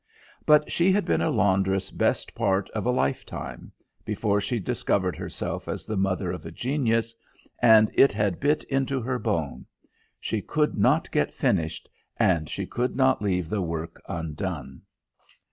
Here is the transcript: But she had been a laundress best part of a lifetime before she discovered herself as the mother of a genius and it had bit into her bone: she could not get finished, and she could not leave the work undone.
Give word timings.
But 0.47 0.71
she 0.71 0.91
had 0.91 1.05
been 1.05 1.21
a 1.21 1.29
laundress 1.29 1.91
best 1.91 2.33
part 2.33 2.71
of 2.71 2.87
a 2.87 2.89
lifetime 2.89 3.71
before 4.03 4.41
she 4.41 4.57
discovered 4.59 5.15
herself 5.15 5.67
as 5.67 5.85
the 5.85 5.95
mother 5.95 6.31
of 6.31 6.43
a 6.43 6.49
genius 6.49 7.13
and 7.61 7.91
it 7.93 8.11
had 8.11 8.39
bit 8.39 8.63
into 8.63 8.99
her 9.01 9.19
bone: 9.19 9.67
she 10.19 10.41
could 10.41 10.75
not 10.75 11.11
get 11.11 11.31
finished, 11.35 11.87
and 12.17 12.49
she 12.49 12.65
could 12.65 12.95
not 12.95 13.21
leave 13.21 13.47
the 13.47 13.61
work 13.61 14.01
undone. 14.09 14.81